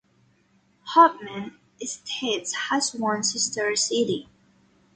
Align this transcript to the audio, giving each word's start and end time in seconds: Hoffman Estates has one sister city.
Hoffman 0.83 1.59
Estates 1.79 2.55
has 2.71 2.91
one 2.95 3.21
sister 3.23 3.75
city. 3.75 4.27